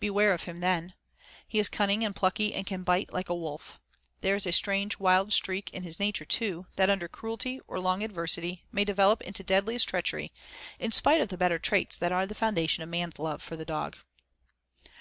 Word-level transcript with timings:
Beware 0.00 0.32
of 0.34 0.42
him 0.42 0.56
then. 0.56 0.92
He 1.46 1.60
is 1.60 1.68
cunning 1.68 2.04
and 2.04 2.16
plucky 2.16 2.52
and 2.52 2.66
can 2.66 2.82
bite 2.82 3.12
like 3.12 3.28
a 3.28 3.34
wolf. 3.36 3.78
There 4.22 4.34
is 4.34 4.44
a 4.44 4.50
strange, 4.50 4.98
wild 4.98 5.32
streak 5.32 5.70
in 5.72 5.84
his 5.84 6.00
nature 6.00 6.24
too, 6.24 6.66
that 6.74 6.90
under 6.90 7.06
cruelty 7.06 7.60
or 7.68 7.78
long 7.78 8.02
adversity 8.02 8.64
may 8.72 8.84
develop 8.84 9.20
into 9.22 9.44
deadliest 9.44 9.88
treachery 9.88 10.32
in 10.80 10.90
spite 10.90 11.20
of 11.20 11.28
the 11.28 11.38
better 11.38 11.60
traits 11.60 11.96
that 11.96 12.10
are 12.10 12.26
the 12.26 12.34
foundation 12.34 12.82
of 12.82 12.88
man's 12.88 13.20
love 13.20 13.40
for 13.40 13.54
the 13.54 13.64
dog. 13.64 13.96